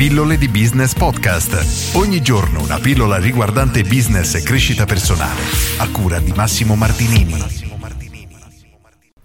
Pillole 0.00 0.38
di 0.38 0.48
Business 0.48 0.94
Podcast. 0.94 1.94
Ogni 1.94 2.22
giorno 2.22 2.62
una 2.62 2.78
pillola 2.78 3.18
riguardante 3.18 3.82
business 3.82 4.34
e 4.34 4.42
crescita 4.42 4.86
personale. 4.86 5.42
A 5.76 5.90
cura 5.90 6.18
di 6.20 6.32
Massimo 6.32 6.74
Martinini. 6.74 7.34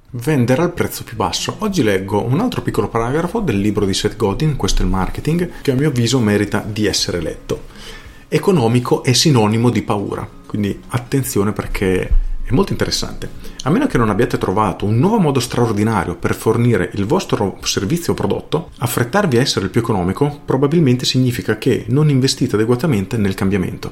Vendere 0.10 0.62
al 0.64 0.74
prezzo 0.74 1.06
più 1.06 1.16
basso. 1.16 1.56
Oggi 1.60 1.82
leggo 1.82 2.26
un 2.26 2.42
altro 2.42 2.62
piccolo 2.62 2.90
paragrafo 2.90 3.40
del 3.40 3.58
libro 3.58 3.86
di 3.86 3.94
Seth 3.94 4.18
Godin, 4.18 4.58
questo 4.58 4.82
è 4.82 4.84
il 4.84 4.92
marketing, 4.92 5.50
che 5.62 5.72
a 5.72 5.76
mio 5.76 5.88
avviso 5.88 6.20
merita 6.20 6.62
di 6.68 6.86
essere 6.86 7.22
letto. 7.22 7.68
Economico 8.28 9.02
è 9.02 9.14
sinonimo 9.14 9.70
di 9.70 9.82
paura, 9.82 10.28
quindi 10.46 10.78
attenzione 10.90 11.54
perché 11.54 12.02
è 12.44 12.52
molto 12.52 12.74
interessante. 12.74 13.55
A 13.68 13.72
meno 13.72 13.88
che 13.88 13.98
non 13.98 14.12
abbiate 14.12 14.38
trovato 14.38 14.86
un 14.86 15.00
nuovo 15.00 15.18
modo 15.18 15.40
straordinario 15.40 16.16
per 16.16 16.36
fornire 16.36 16.92
il 16.94 17.08
vostro 17.08 17.58
servizio 17.64 18.14
o 18.14 18.16
prodotto, 18.16 18.70
affrettarvi 18.78 19.38
a 19.38 19.42
essere 19.42 19.66
il 19.66 19.72
più 19.72 19.82
economico 19.82 20.42
probabilmente 20.46 21.04
significa 21.04 21.58
che 21.58 21.86
non 21.88 22.10
investite 22.10 22.54
adeguatamente 22.54 23.18
nel 23.18 23.34
cambiamento. 23.34 23.92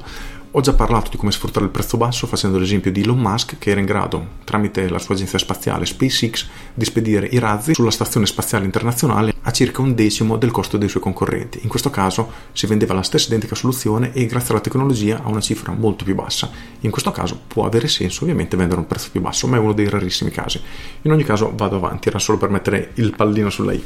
Ho 0.56 0.60
già 0.60 0.72
parlato 0.72 1.10
di 1.10 1.16
come 1.16 1.32
sfruttare 1.32 1.64
il 1.64 1.72
prezzo 1.72 1.96
basso 1.96 2.28
facendo 2.28 2.58
l'esempio 2.58 2.92
di 2.92 3.02
Elon 3.02 3.18
Musk 3.18 3.58
che 3.58 3.70
era 3.70 3.80
in 3.80 3.86
grado, 3.86 4.24
tramite 4.44 4.88
la 4.88 5.00
sua 5.00 5.16
agenzia 5.16 5.40
spaziale 5.40 5.84
SpaceX, 5.84 6.46
di 6.72 6.84
spedire 6.84 7.26
i 7.26 7.40
razzi 7.40 7.74
sulla 7.74 7.90
stazione 7.90 8.26
spaziale 8.26 8.64
internazionale 8.64 9.34
a 9.42 9.50
circa 9.50 9.82
un 9.82 9.96
decimo 9.96 10.36
del 10.36 10.52
costo 10.52 10.76
dei 10.76 10.88
suoi 10.88 11.02
concorrenti. 11.02 11.58
In 11.62 11.68
questo 11.68 11.90
caso 11.90 12.30
si 12.52 12.68
vendeva 12.68 12.94
la 12.94 13.02
stessa 13.02 13.26
identica 13.26 13.56
soluzione 13.56 14.12
e 14.12 14.26
grazie 14.26 14.52
alla 14.52 14.62
tecnologia 14.62 15.24
a 15.24 15.28
una 15.28 15.40
cifra 15.40 15.72
molto 15.72 16.04
più 16.04 16.14
bassa. 16.14 16.48
In 16.80 16.92
questo 16.92 17.10
caso 17.10 17.40
può 17.48 17.66
avere 17.66 17.88
senso 17.88 18.22
ovviamente 18.22 18.56
vendere 18.56 18.78
a 18.78 18.82
un 18.82 18.88
prezzo 18.88 19.08
più 19.10 19.20
basso, 19.20 19.48
ma 19.48 19.56
è 19.56 19.60
uno 19.64 19.72
dei 19.72 19.88
rarissimi 19.88 20.30
casi. 20.30 20.60
In 21.02 21.12
ogni 21.12 21.24
caso 21.24 21.52
vado 21.54 21.76
avanti, 21.76 22.08
era 22.08 22.18
solo 22.18 22.38
per 22.38 22.50
mettere 22.50 22.90
il 22.94 23.14
pallino 23.14 23.50
sulla 23.50 23.72
I. 23.72 23.84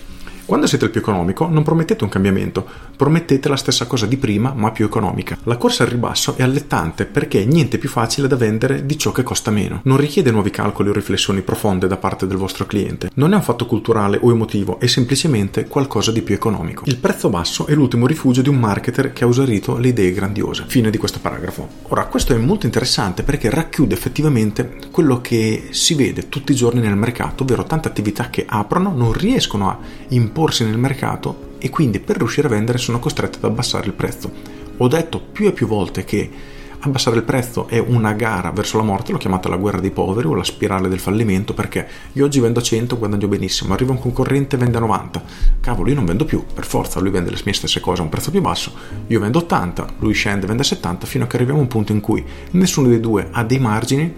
Quando 0.49 0.67
siete 0.67 0.87
il 0.87 0.91
più 0.91 1.03
economico, 1.03 1.47
non 1.47 1.63
promettete 1.63 2.05
un 2.05 2.09
cambiamento, 2.09 2.67
promettete 2.97 3.51
la 3.51 3.57
stessa 3.59 3.85
cosa 3.85 4.07
di 4.07 4.17
prima, 4.17 4.55
ma 4.57 4.71
più 4.71 4.87
economica. 4.87 5.37
La 5.43 5.59
corsa 5.59 5.83
al 5.83 5.91
ribasso 5.91 6.37
è 6.39 6.43
allettante 6.43 7.05
perché 7.05 7.43
è 7.43 7.45
niente 7.45 7.77
più 7.77 7.91
facile 7.91 8.29
da 8.29 8.37
vendere 8.37 8.87
di 8.87 8.97
ciò 8.97 9.13
che 9.13 9.23
costa 9.23 9.51
meno. 9.51 9.83
Non 9.85 9.99
richiede 9.99 10.31
nuovi 10.31 10.49
calcoli 10.49 10.89
o 10.89 10.95
riflessioni 10.95 11.43
profonde 11.43 11.87
da 11.87 11.99
parte 11.99 12.27
del 12.27 12.39
vostro 12.39 12.65
cliente. 12.65 13.11
Non 13.17 13.35
è 13.35 13.37
un 13.37 13.43
fatto 13.43 13.67
culturale 13.67 14.19
o 14.23 14.31
emotivo, 14.31 14.81
è 14.81 14.87
semplicemente 14.87 15.67
qualcosa 15.67 16.13
di 16.13 16.23
più 16.23 16.35
economico. 16.35 16.85
Il 16.87 16.97
prezzo 16.97 17.29
basso 17.29 17.67
è 17.67 17.75
l'ultimo 17.75 18.07
rifugio 18.07 18.41
di 18.41 18.49
un 18.49 18.57
marketer 18.57 19.13
che 19.13 19.25
ha 19.25 19.27
usato 19.27 19.77
le 19.77 19.89
idee 19.89 20.13
grandiose. 20.13 20.65
Fine 20.67 20.89
di 20.89 20.97
questo 20.97 21.19
paragrafo. 21.21 21.69
Ora, 21.89 22.07
questo 22.07 22.33
è 22.33 22.39
molto 22.39 22.65
interessante 22.65 23.23
perché 23.23 23.51
racchiude 23.51 23.93
effettivamente 23.93 24.79
quello 24.91 25.21
che 25.21 25.69
si 25.73 25.93
vede 25.93 26.31
tutti 26.31 26.53
i 26.53 26.55
giorni 26.55 26.81
nel 26.81 26.97
mercato, 26.97 27.43
ovvero 27.43 27.65
tante 27.65 27.89
attività 27.89 28.31
che 28.31 28.47
aprono, 28.49 28.95
non 28.97 29.13
riescono 29.13 29.69
a 29.69 29.79
imporre 30.09 30.37
imporsi 30.39 30.65
nel 30.65 30.79
mercato 30.79 31.57
e 31.59 31.69
quindi 31.69 31.99
per 31.99 32.19
riuscire 32.19 32.47
a 32.47 32.51
vendere 32.51 32.79
sono 32.79 33.01
costrette 33.01 33.39
ad 33.39 33.45
abbassare 33.45 33.89
il 33.89 33.93
prezzo. 33.93 34.31
Ho 34.77 34.87
detto 34.87 35.21
più 35.21 35.49
e 35.49 35.53
più 35.53 35.67
volte 35.67 36.05
che 36.05 36.31
abbassare 36.79 37.17
il 37.17 37.25
prezzo 37.25 37.67
è 37.67 37.79
una 37.79 38.13
gara 38.13 38.53
verso 38.53 38.77
la 38.77 38.85
morte, 38.85 39.11
l'ho 39.11 39.19
chiamata 39.19 39.49
la 39.49 39.57
guerra 39.57 39.81
dei 39.81 39.91
poveri 39.91 40.29
o 40.29 40.35
la 40.35 40.45
spirale 40.45 40.89
del 40.89 41.01
fallimento 41.01 41.55
perché 41.55 41.89
io 42.13 42.25
oggi 42.25 42.39
vendo 42.39 42.61
a 42.61 42.63
100, 42.63 42.97
guadagno 42.97 43.27
benissimo, 43.27 43.75
arriva 43.75 43.91
un 43.91 43.99
concorrente 43.99 44.55
e 44.55 44.61
vende 44.61 44.77
a 44.77 44.81
90, 44.81 45.25
cavolo 45.59 45.89
io 45.89 45.97
non 45.97 46.05
vendo 46.05 46.25
più, 46.25 46.45
per 46.55 46.65
forza 46.65 47.01
lui 47.01 47.11
vende 47.11 47.31
le 47.31 47.41
mie 47.45 47.55
stesse 47.55 47.81
cose 47.81 48.01
a 48.01 48.05
un 48.05 48.11
prezzo 48.11 48.31
più 48.31 48.41
basso, 48.41 48.71
io 49.09 49.19
vendo 49.19 49.39
80, 49.39 49.95
lui 49.99 50.13
scende 50.13 50.47
vende 50.47 50.63
a 50.63 50.67
70 50.67 51.05
fino 51.05 51.25
a 51.25 51.27
che 51.27 51.35
arriviamo 51.35 51.59
a 51.59 51.63
un 51.63 51.69
punto 51.69 51.91
in 51.91 51.99
cui 51.99 52.25
nessuno 52.53 52.87
dei 52.87 53.01
due 53.01 53.27
ha 53.33 53.43
dei 53.43 53.59
margini 53.59 54.15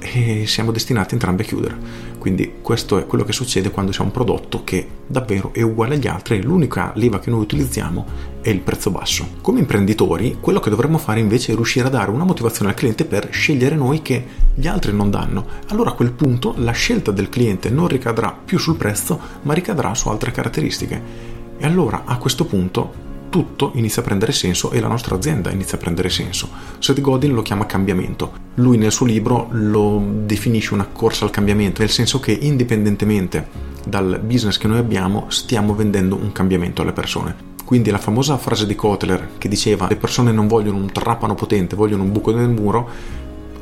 e 0.00 0.44
siamo 0.46 0.72
destinati 0.72 1.14
entrambi 1.14 1.42
a 1.42 1.44
chiudere. 1.44 1.76
Quindi 2.18 2.54
questo 2.60 2.98
è 2.98 3.06
quello 3.06 3.24
che 3.24 3.32
succede 3.32 3.70
quando 3.70 3.92
c'è 3.92 4.02
un 4.02 4.10
prodotto 4.10 4.62
che 4.64 4.86
davvero 5.06 5.52
è 5.54 5.62
uguale 5.62 5.94
agli 5.94 6.06
altri 6.06 6.36
e 6.36 6.42
l'unica 6.42 6.92
leva 6.96 7.18
che 7.18 7.30
noi 7.30 7.40
utilizziamo 7.40 8.06
è 8.40 8.48
il 8.50 8.60
prezzo 8.60 8.90
basso. 8.90 9.36
Come 9.40 9.60
imprenditori, 9.60 10.38
quello 10.40 10.60
che 10.60 10.70
dovremmo 10.70 10.98
fare 10.98 11.20
invece 11.20 11.52
è 11.52 11.54
riuscire 11.54 11.86
a 11.86 11.90
dare 11.90 12.10
una 12.10 12.24
motivazione 12.24 12.70
al 12.70 12.76
cliente 12.76 13.04
per 13.04 13.28
scegliere 13.30 13.76
noi 13.76 14.02
che 14.02 14.24
gli 14.54 14.66
altri 14.66 14.92
non 14.92 15.10
danno. 15.10 15.46
Allora 15.68 15.90
a 15.90 15.94
quel 15.94 16.12
punto 16.12 16.54
la 16.56 16.72
scelta 16.72 17.10
del 17.10 17.28
cliente 17.28 17.70
non 17.70 17.88
ricadrà 17.88 18.32
più 18.32 18.58
sul 18.58 18.76
prezzo, 18.76 19.18
ma 19.42 19.54
ricadrà 19.54 19.94
su 19.94 20.08
altre 20.08 20.30
caratteristiche. 20.30 21.02
E 21.58 21.66
allora 21.66 22.02
a 22.04 22.16
questo 22.16 22.44
punto 22.46 23.08
tutto 23.30 23.70
inizia 23.74 24.02
a 24.02 24.04
prendere 24.04 24.32
senso 24.32 24.72
e 24.72 24.80
la 24.80 24.88
nostra 24.88 25.14
azienda 25.14 25.50
inizia 25.50 25.78
a 25.78 25.80
prendere 25.80 26.10
senso. 26.10 26.48
Seth 26.78 27.00
Godin 27.00 27.32
lo 27.32 27.42
chiama 27.42 27.64
cambiamento. 27.64 28.32
Lui 28.56 28.76
nel 28.76 28.92
suo 28.92 29.06
libro 29.06 29.48
lo 29.52 30.02
definisce 30.24 30.74
una 30.74 30.86
corsa 30.86 31.24
al 31.24 31.30
cambiamento, 31.30 31.80
nel 31.80 31.90
senso 31.90 32.20
che 32.20 32.32
indipendentemente 32.32 33.68
dal 33.86 34.20
business 34.22 34.58
che 34.58 34.66
noi 34.66 34.78
abbiamo 34.78 35.26
stiamo 35.28 35.74
vendendo 35.74 36.16
un 36.16 36.32
cambiamento 36.32 36.82
alle 36.82 36.92
persone. 36.92 37.48
Quindi 37.64 37.90
la 37.90 37.98
famosa 37.98 38.36
frase 38.36 38.66
di 38.66 38.74
Kotler 38.74 39.30
che 39.38 39.48
diceva 39.48 39.86
le 39.88 39.96
persone 39.96 40.32
non 40.32 40.48
vogliono 40.48 40.78
un 40.78 40.90
trapano 40.92 41.34
potente, 41.34 41.76
vogliono 41.76 42.02
un 42.02 42.12
buco 42.12 42.34
nel 42.34 42.48
muro, 42.48 42.88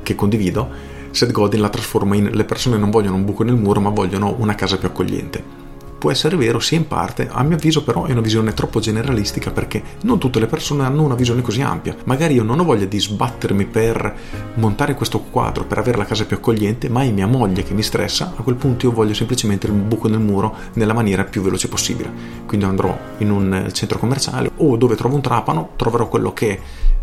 che 0.02 0.14
condivido, 0.14 0.96
Seth 1.10 1.30
Godin 1.30 1.60
la 1.60 1.68
trasforma 1.68 2.16
in 2.16 2.30
le 2.32 2.44
persone 2.44 2.78
non 2.78 2.90
vogliono 2.90 3.16
un 3.16 3.24
buco 3.24 3.44
nel 3.44 3.56
muro 3.56 3.80
ma 3.80 3.90
vogliono 3.90 4.34
una 4.38 4.54
casa 4.54 4.78
più 4.78 4.88
accogliente 4.88 5.67
può 5.98 6.10
essere 6.10 6.36
vero 6.36 6.60
sia 6.60 6.78
in 6.78 6.86
parte, 6.86 7.28
a 7.31 7.42
mio 7.42 7.56
avviso 7.56 7.82
però 7.82 8.04
è 8.04 8.12
una 8.12 8.20
visione 8.20 8.54
troppo 8.54 8.81
generalistica 8.81 9.50
perché 9.50 9.82
non 10.03 10.19
tutte 10.19 10.38
le 10.38 10.47
persone 10.47 10.84
hanno 10.84 11.03
una 11.03 11.16
visione 11.16 11.42
così 11.42 11.60
ampia. 11.60 11.97
Magari 12.04 12.34
io 12.34 12.44
non 12.44 12.60
ho 12.60 12.64
voglia 12.64 12.86
di 12.86 12.98
sbattermi 12.98 13.66
per 13.66 14.16
montare 14.54 14.94
questo 14.94 15.20
quadro, 15.20 15.64
per 15.64 15.78
avere 15.78 15.98
la 15.98 16.04
casa 16.04 16.25
più 16.25 16.37
accogliente, 16.37 16.88
ma 16.88 17.03
è 17.03 17.10
mia 17.10 17.26
moglie 17.26 17.64
che 17.64 17.75
mi 17.75 17.82
stressa, 17.82 18.34
a 18.37 18.42
quel 18.42 18.56
punto 18.56 18.87
io 18.87 18.92
voglio 18.92 19.14
semplicemente 19.14 19.66
il 19.66 19.72
buco 19.72 20.08
nel 20.08 20.20
muro 20.20 20.54
nella 20.75 20.94
maniera 20.94 21.25
più 21.25 21.42
veloce 21.42 21.69
possibile. 21.69 22.10
Quindi 22.47 22.64
andrò 22.64 22.97
in 23.19 23.31
un 23.31 23.69
centro 23.72 23.98
commerciale 23.98 24.50
o 24.56 24.76
dove 24.76 24.94
trovo 24.94 25.16
un 25.16 25.20
trapano, 25.20 25.70
troverò 25.76 26.08
quello 26.08 26.32
che 26.32 26.60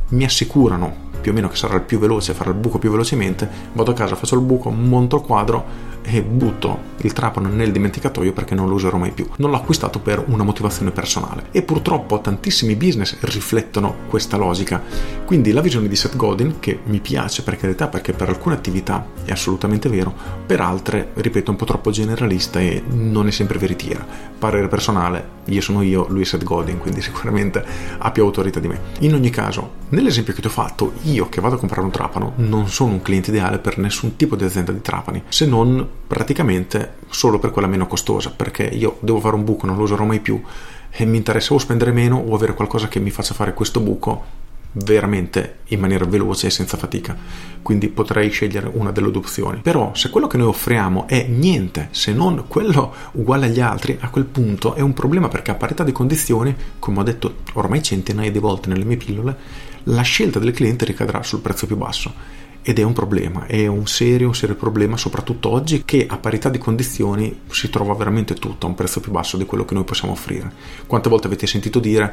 mi 0.09 0.23
assicurano 0.23 1.13
più 1.25 1.33
o 1.33 1.35
meno 1.35 1.49
che 1.49 1.55
sarà 1.55 1.73
il 1.73 1.81
più 1.81 1.97
veloce, 1.97 2.35
fare 2.35 2.51
il 2.51 2.55
buco 2.55 2.77
più 2.77 2.91
velocemente, 2.91 3.49
vado 3.73 3.89
a 3.89 3.93
casa, 3.95 4.13
faccio 4.13 4.35
il 4.35 4.41
buco, 4.41 4.69
monto 4.69 5.15
il 5.15 5.23
quadro 5.23 5.93
e 6.03 6.21
butto 6.21 6.93
il 6.97 7.13
trapano 7.13 7.49
nel 7.49 7.71
dimenticatoio 7.71 8.31
perché 8.31 8.53
non 8.53 8.67
lo 8.67 8.75
userò 8.75 8.99
mai 8.99 9.09
più. 9.09 9.27
Non 9.37 9.49
l'ho 9.49 9.57
acquistato 9.57 9.99
per 9.99 10.23
una 10.27 10.43
motivazione 10.43 10.91
personale 10.91 11.47
e 11.49 11.63
purtroppo 11.63 12.21
tantissimi 12.21 12.75
business 12.75 13.17
riflettono 13.21 13.95
questa 14.07 14.37
logica. 14.37 14.79
Quindi 15.25 15.51
la 15.51 15.61
visione 15.61 15.87
di 15.87 15.95
Seth 15.95 16.15
Godin, 16.15 16.59
che 16.59 16.81
mi 16.83 16.99
piace 16.99 17.41
per 17.41 17.57
carità 17.57 17.87
perché 17.87 18.13
per 18.13 18.29
alcune 18.29 18.53
attività 18.53 19.03
è 19.23 19.31
assolutamente 19.31 19.89
vero, 19.89 20.13
per 20.45 20.61
altre, 20.61 21.09
ripeto, 21.15 21.49
un 21.49 21.57
po' 21.57 21.65
troppo 21.65 21.89
generalista 21.89 22.59
e 22.59 22.83
non 22.87 23.25
è 23.25 23.31
sempre 23.31 23.57
veritiera. 23.57 24.05
Parere 24.37 24.67
personale, 24.67 25.34
io 25.45 25.61
sono 25.61 25.81
io, 25.81 26.05
lui 26.09 26.21
è 26.21 26.25
Seth 26.25 26.43
Godin, 26.43 26.77
quindi 26.79 27.01
sicuramente 27.01 27.63
ha 27.97 28.11
più 28.11 28.23
autorità 28.23 28.59
di 28.59 28.67
me. 28.67 28.79
In 28.99 29.13
ogni 29.13 29.29
caso, 29.29 29.71
nell'esempio 29.89 30.33
che 30.33 30.41
ti 30.41 30.47
ho 30.47 30.51
fatto, 30.51 30.93
io 31.03 31.29
che 31.29 31.41
vado 31.41 31.55
a 31.55 31.57
comprare 31.59 31.83
un 31.83 31.91
trapano 31.91 32.33
non 32.37 32.67
sono 32.69 32.93
un 32.93 33.01
cliente 33.01 33.29
ideale 33.29 33.59
per 33.59 33.77
nessun 33.77 34.15
tipo 34.15 34.35
di 34.35 34.43
azienda 34.43 34.71
di 34.71 34.81
trapani, 34.81 35.23
se 35.27 35.45
non 35.45 35.87
praticamente 36.07 36.95
solo 37.09 37.39
per 37.39 37.51
quella 37.51 37.67
meno 37.67 37.87
costosa, 37.87 38.31
perché 38.31 38.63
io 38.63 38.97
devo 38.99 39.19
fare 39.19 39.35
un 39.35 39.43
buco, 39.43 39.65
non 39.65 39.77
lo 39.77 39.83
userò 39.83 40.05
mai 40.05 40.19
più 40.19 40.41
e 40.89 41.05
mi 41.05 41.17
interessa 41.17 41.53
o 41.53 41.57
spendere 41.57 41.91
meno 41.91 42.17
o 42.17 42.33
avere 42.35 42.53
qualcosa 42.53 42.87
che 42.87 42.99
mi 42.99 43.09
faccia 43.09 43.33
fare 43.33 43.53
questo 43.53 43.79
buco 43.81 44.43
veramente 44.75 45.59
in 45.69 45.79
maniera 45.79 46.05
veloce 46.05 46.47
e 46.47 46.49
senza 46.49 46.77
fatica. 46.77 47.15
Quindi 47.61 47.89
potrei 47.89 48.29
scegliere 48.29 48.69
una 48.73 48.91
delle 48.91 49.11
due 49.11 49.21
opzioni. 49.21 49.59
Però 49.61 49.93
se 49.93 50.09
quello 50.09 50.27
che 50.27 50.37
noi 50.37 50.47
offriamo 50.47 51.07
è 51.07 51.25
niente 51.27 51.87
se 51.91 52.13
non 52.13 52.45
quello 52.47 52.93
uguale 53.13 53.47
agli 53.47 53.61
altri, 53.61 53.97
a 53.99 54.09
quel 54.09 54.25
punto 54.25 54.75
è 54.75 54.81
un 54.81 54.93
problema 54.93 55.27
perché 55.27 55.51
a 55.51 55.55
parità 55.55 55.83
di 55.83 55.91
condizioni, 55.91 56.55
come 56.79 56.99
ho 56.99 57.03
detto 57.03 57.37
ormai 57.53 57.81
centinaia 57.81 58.31
di 58.31 58.39
volte 58.39 58.69
nelle 58.69 58.85
mie 58.85 58.97
pillole, 58.97 59.37
la 59.85 60.01
scelta 60.01 60.39
del 60.39 60.51
cliente 60.51 60.85
ricadrà 60.85 61.23
sul 61.23 61.41
prezzo 61.41 61.65
più 61.65 61.77
basso. 61.77 62.43
Ed 62.67 62.79
è 62.79 62.81
un 62.81 62.93
problema, 62.93 63.45
è 63.45 63.67
un 63.67 63.85
serio, 63.85 64.25
un 64.25 64.33
serio 64.33 64.55
problema, 64.55 64.97
soprattutto 64.97 65.49
oggi 65.49 65.83
che 65.85 66.07
a 66.09 66.17
parità 66.17 66.49
di 66.49 66.57
condizioni 66.57 67.41
si 67.51 67.69
trova 67.69 67.93
veramente 67.93 68.33
tutto 68.33 68.65
a 68.65 68.69
un 68.69 68.75
prezzo 68.75 68.99
più 68.99 69.11
basso 69.11 69.37
di 69.37 69.45
quello 69.45 69.65
che 69.65 69.75
noi 69.75 69.83
possiamo 69.83 70.13
offrire. 70.13 70.51
Quante 70.87 71.07
volte 71.07 71.27
avete 71.27 71.45
sentito 71.45 71.79
dire 71.79 72.11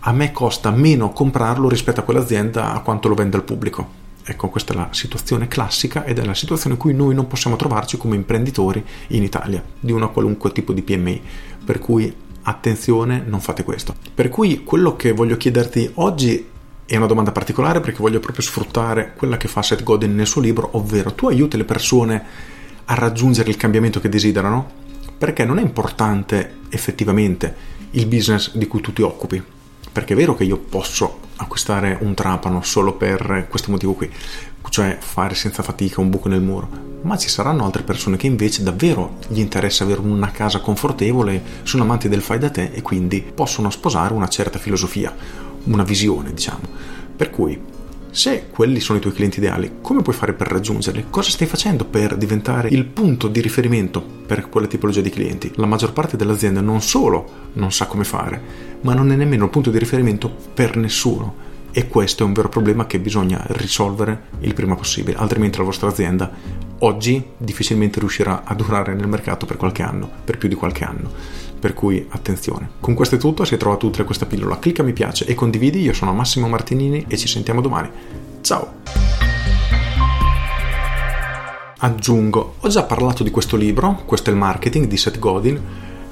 a 0.00 0.12
me 0.12 0.32
costa 0.32 0.70
meno 0.70 1.10
comprarlo 1.10 1.68
rispetto 1.68 2.00
a 2.00 2.02
quell'azienda 2.02 2.72
a 2.72 2.80
quanto 2.80 3.08
lo 3.08 3.14
vende 3.14 3.36
al 3.36 3.44
pubblico? 3.44 4.04
Ecco, 4.28 4.48
questa 4.48 4.72
è 4.72 4.76
la 4.76 4.88
situazione 4.90 5.46
classica 5.46 6.04
ed 6.04 6.18
è 6.18 6.24
la 6.24 6.34
situazione 6.34 6.74
in 6.74 6.80
cui 6.80 6.92
noi 6.92 7.14
non 7.14 7.28
possiamo 7.28 7.54
trovarci 7.54 7.96
come 7.96 8.16
imprenditori 8.16 8.84
in 9.08 9.22
Italia, 9.22 9.62
di 9.78 9.92
una 9.92 10.08
qualunque 10.08 10.50
tipo 10.50 10.72
di 10.72 10.82
PMI. 10.82 11.22
Per 11.64 11.78
cui 11.78 12.12
attenzione, 12.42 13.22
non 13.24 13.40
fate 13.40 13.62
questo. 13.62 13.94
Per 14.12 14.28
cui 14.28 14.64
quello 14.64 14.96
che 14.96 15.12
voglio 15.12 15.36
chiederti 15.36 15.90
oggi 15.94 16.44
è 16.84 16.96
una 16.96 17.06
domanda 17.06 17.32
particolare 17.32 17.80
perché 17.80 17.98
voglio 17.98 18.20
proprio 18.20 18.44
sfruttare 18.44 19.14
quella 19.16 19.36
che 19.36 19.48
fa 19.48 19.62
Seth 19.62 19.82
Godin 19.82 20.14
nel 20.14 20.26
suo 20.26 20.40
libro, 20.40 20.70
ovvero 20.72 21.14
tu 21.14 21.28
aiuti 21.28 21.56
le 21.56 21.64
persone 21.64 22.24
a 22.84 22.94
raggiungere 22.94 23.50
il 23.50 23.56
cambiamento 23.56 24.00
che 24.00 24.08
desiderano? 24.08 24.70
Perché 25.18 25.44
non 25.44 25.58
è 25.58 25.62
importante 25.62 26.58
effettivamente 26.68 27.54
il 27.92 28.06
business 28.06 28.56
di 28.56 28.66
cui 28.66 28.80
tu 28.80 28.92
ti 28.92 29.02
occupi, 29.02 29.42
perché 29.96 30.12
è 30.12 30.16
vero 30.16 30.34
che 30.34 30.44
io 30.44 30.58
posso 30.58 31.20
acquistare 31.36 31.96
un 32.02 32.12
trapano 32.12 32.60
solo 32.60 32.92
per 32.92 33.46
questo 33.48 33.70
motivo 33.70 33.94
qui, 33.94 34.12
cioè 34.68 34.98
fare 35.00 35.34
senza 35.34 35.62
fatica 35.62 36.02
un 36.02 36.10
buco 36.10 36.28
nel 36.28 36.42
muro, 36.42 36.68
ma 37.00 37.16
ci 37.16 37.30
saranno 37.30 37.64
altre 37.64 37.82
persone 37.82 38.18
che 38.18 38.26
invece 38.26 38.62
davvero 38.62 39.16
gli 39.28 39.38
interessa 39.38 39.84
avere 39.84 40.00
una 40.00 40.30
casa 40.32 40.60
confortevole, 40.60 41.42
sono 41.62 41.84
amanti 41.84 42.10
del 42.10 42.20
fai 42.20 42.38
da 42.38 42.50
te 42.50 42.72
e 42.74 42.82
quindi 42.82 43.22
possono 43.22 43.70
sposare 43.70 44.12
una 44.12 44.28
certa 44.28 44.58
filosofia, 44.58 45.16
una 45.64 45.82
visione, 45.82 46.34
diciamo. 46.34 46.68
Per 47.16 47.30
cui 47.30 47.58
se 48.16 48.46
quelli 48.50 48.80
sono 48.80 48.96
i 48.96 49.00
tuoi 49.02 49.12
clienti 49.12 49.40
ideali, 49.40 49.72
come 49.82 50.00
puoi 50.00 50.14
fare 50.14 50.32
per 50.32 50.46
raggiungerli? 50.46 51.08
Cosa 51.10 51.28
stai 51.28 51.46
facendo 51.46 51.84
per 51.84 52.16
diventare 52.16 52.68
il 52.70 52.86
punto 52.86 53.28
di 53.28 53.42
riferimento 53.42 54.00
per 54.00 54.48
quella 54.48 54.66
tipologia 54.66 55.02
di 55.02 55.10
clienti? 55.10 55.52
La 55.56 55.66
maggior 55.66 55.92
parte 55.92 56.16
delle 56.16 56.32
aziende 56.32 56.62
non 56.62 56.80
solo 56.80 57.50
non 57.52 57.72
sa 57.72 57.84
come 57.84 58.04
fare, 58.04 58.40
ma 58.80 58.94
non 58.94 59.12
è 59.12 59.16
nemmeno 59.16 59.44
il 59.44 59.50
punto 59.50 59.68
di 59.68 59.78
riferimento 59.78 60.34
per 60.54 60.78
nessuno. 60.78 61.34
E 61.78 61.88
questo 61.88 62.22
è 62.22 62.26
un 62.26 62.32
vero 62.32 62.48
problema 62.48 62.86
che 62.86 62.98
bisogna 62.98 63.44
risolvere 63.48 64.28
il 64.40 64.54
prima 64.54 64.74
possibile, 64.74 65.18
altrimenti 65.18 65.58
la 65.58 65.64
vostra 65.64 65.88
azienda 65.88 66.32
oggi 66.78 67.22
difficilmente 67.36 68.00
riuscirà 68.00 68.44
a 68.44 68.54
durare 68.54 68.94
nel 68.94 69.06
mercato 69.06 69.44
per 69.44 69.58
qualche 69.58 69.82
anno, 69.82 70.08
per 70.24 70.38
più 70.38 70.48
di 70.48 70.54
qualche 70.54 70.84
anno. 70.84 71.10
Per 71.60 71.74
cui 71.74 72.06
attenzione. 72.08 72.70
Con 72.80 72.94
questo 72.94 73.16
è 73.16 73.18
tutto, 73.18 73.44
se 73.44 73.58
trovato 73.58 73.84
utile 73.84 74.04
questa 74.04 74.24
pillola, 74.24 74.58
clicca 74.58 74.82
mi 74.82 74.94
piace 74.94 75.26
e 75.26 75.34
condividi. 75.34 75.82
Io 75.82 75.92
sono 75.92 76.14
Massimo 76.14 76.48
Martinini 76.48 77.04
e 77.08 77.18
ci 77.18 77.28
sentiamo 77.28 77.60
domani. 77.60 77.90
Ciao! 78.40 78.76
Aggiungo, 81.76 82.54
ho 82.58 82.68
già 82.68 82.84
parlato 82.84 83.22
di 83.22 83.30
questo 83.30 83.56
libro, 83.56 84.00
questo 84.06 84.30
è 84.30 84.32
il 84.32 84.38
marketing 84.38 84.86
di 84.86 84.96
Seth 84.96 85.18
Godin 85.18 85.60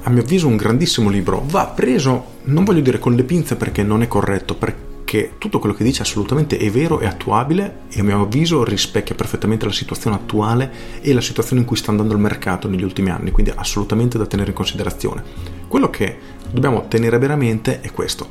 a 0.03 0.11
mio 0.11 0.21
avviso 0.21 0.47
un 0.47 0.55
grandissimo 0.55 1.09
libro, 1.09 1.43
va 1.47 1.65
preso, 1.65 2.33
non 2.43 2.63
voglio 2.63 2.81
dire 2.81 2.99
con 2.99 3.15
le 3.15 3.23
pinze 3.23 3.55
perché 3.55 3.81
non 3.81 4.03
è 4.03 4.07
corretto, 4.07 4.53
perché 4.53 4.84
che 5.05 5.33
tutto 5.37 5.59
quello 5.59 5.75
che 5.75 5.83
dice 5.83 6.01
assolutamente 6.01 6.57
è 6.57 6.69
vero 6.69 6.99
e 6.99 7.05
attuabile 7.05 7.83
e 7.89 7.99
a 8.01 8.03
mio 8.03 8.23
avviso 8.23 8.63
rispecchia 8.63 9.15
perfettamente 9.15 9.65
la 9.65 9.71
situazione 9.71 10.17
attuale 10.17 10.71
e 10.99 11.13
la 11.13 11.21
situazione 11.21 11.61
in 11.61 11.67
cui 11.67 11.77
sta 11.77 11.91
andando 11.91 12.13
il 12.13 12.19
mercato 12.19 12.67
negli 12.67 12.83
ultimi 12.83 13.11
anni, 13.11 13.31
quindi 13.31 13.53
assolutamente 13.55 14.17
da 14.17 14.25
tenere 14.25 14.49
in 14.49 14.55
considerazione. 14.55 15.23
Quello 15.67 15.89
che 15.89 16.17
dobbiamo 16.51 16.87
tenere 16.87 17.17
veramente 17.19 17.79
è 17.79 17.91
questo, 17.91 18.27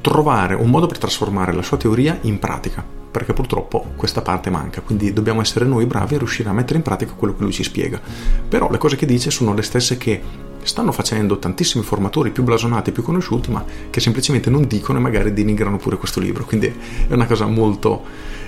trovare 0.00 0.54
un 0.54 0.70
modo 0.70 0.86
per 0.86 0.98
trasformare 0.98 1.52
la 1.52 1.62
sua 1.62 1.76
teoria 1.76 2.18
in 2.22 2.38
pratica, 2.38 2.84
perché 3.10 3.32
purtroppo 3.32 3.92
questa 3.94 4.22
parte 4.22 4.48
manca, 4.48 4.80
quindi 4.80 5.12
dobbiamo 5.12 5.40
essere 5.40 5.66
noi 5.66 5.86
bravi 5.86 6.14
a 6.14 6.18
riuscire 6.18 6.48
a 6.48 6.52
mettere 6.52 6.78
in 6.78 6.84
pratica 6.84 7.12
quello 7.12 7.34
che 7.34 7.42
lui 7.42 7.52
ci 7.52 7.62
spiega. 7.62 8.00
Però 8.48 8.70
le 8.70 8.78
cose 8.78 8.96
che 8.96 9.06
dice 9.06 9.30
sono 9.30 9.54
le 9.54 9.62
stesse 9.62 9.98
che 9.98 10.20
stanno 10.68 10.92
facendo 10.92 11.38
tantissimi 11.38 11.82
formatori 11.82 12.30
più 12.30 12.42
blasonati, 12.42 12.92
più 12.92 13.02
conosciuti, 13.02 13.50
ma 13.50 13.64
che 13.90 14.00
semplicemente 14.00 14.50
non 14.50 14.66
dicono 14.66 14.98
e 14.98 15.02
magari 15.02 15.32
denigrano 15.32 15.78
pure 15.78 15.96
questo 15.96 16.20
libro. 16.20 16.44
Quindi 16.44 16.66
è 16.66 17.12
una 17.12 17.26
cosa 17.26 17.46
molto 17.46 18.04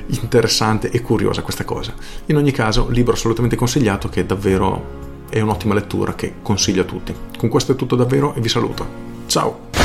interessante 0.07 0.91
e 0.91 1.01
curiosa 1.01 1.43
questa 1.43 1.65
cosa. 1.65 1.95
In 2.27 2.37
ogni 2.37 2.53
caso, 2.53 2.89
libro 2.89 3.15
assolutamente 3.15 3.57
consigliato 3.57 4.09
che 4.09 4.27
davvero 4.27 5.09
è 5.29 5.41
un'ottima 5.41 5.75
lettura 5.75 6.15
che 6.15 6.35
consiglio 6.43 6.83
a 6.83 6.85
tutti. 6.85 7.15
Con 7.37 7.49
questo 7.49 7.73
è 7.73 7.77
tutto 7.77 7.97
davvero 7.97 8.35
e 8.35 8.41
vi 8.41 8.49
saluto. 8.49 9.09
Ciao! 9.27 9.80